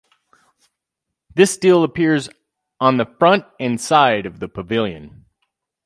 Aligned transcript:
This 1.35 1.53
still 1.53 1.83
appears 1.83 2.27
on 2.79 2.97
the 2.97 3.05
front 3.05 3.45
and 3.59 3.79
side 3.79 4.25
of 4.25 4.39
the 4.39 4.47
pavilion. 4.49 5.25